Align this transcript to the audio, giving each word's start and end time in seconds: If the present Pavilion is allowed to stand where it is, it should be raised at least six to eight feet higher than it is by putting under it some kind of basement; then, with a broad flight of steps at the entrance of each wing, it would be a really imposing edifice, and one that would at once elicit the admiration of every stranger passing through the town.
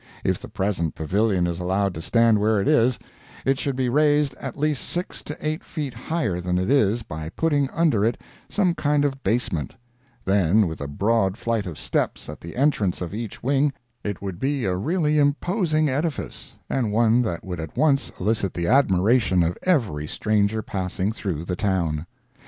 If 0.23 0.39
the 0.39 0.47
present 0.49 0.95
Pavilion 0.95 1.45
is 1.45 1.59
allowed 1.59 1.93
to 1.93 2.01
stand 2.01 2.39
where 2.39 2.59
it 2.59 2.67
is, 2.67 2.97
it 3.45 3.59
should 3.59 3.75
be 3.75 3.87
raised 3.87 4.33
at 4.41 4.57
least 4.57 4.83
six 4.89 5.21
to 5.25 5.37
eight 5.39 5.63
feet 5.63 5.93
higher 5.93 6.41
than 6.41 6.57
it 6.57 6.71
is 6.71 7.03
by 7.03 7.29
putting 7.29 7.69
under 7.69 8.03
it 8.03 8.19
some 8.49 8.73
kind 8.73 9.05
of 9.05 9.21
basement; 9.21 9.75
then, 10.25 10.65
with 10.67 10.81
a 10.81 10.87
broad 10.87 11.37
flight 11.37 11.67
of 11.67 11.77
steps 11.77 12.27
at 12.29 12.41
the 12.41 12.55
entrance 12.55 12.99
of 12.99 13.13
each 13.13 13.43
wing, 13.43 13.73
it 14.03 14.23
would 14.23 14.39
be 14.39 14.65
a 14.65 14.75
really 14.75 15.19
imposing 15.19 15.87
edifice, 15.87 16.57
and 16.67 16.91
one 16.91 17.21
that 17.21 17.43
would 17.43 17.59
at 17.59 17.77
once 17.77 18.11
elicit 18.19 18.55
the 18.55 18.65
admiration 18.65 19.43
of 19.43 19.55
every 19.61 20.07
stranger 20.07 20.63
passing 20.63 21.11
through 21.11 21.45
the 21.45 21.55
town. 21.55 22.07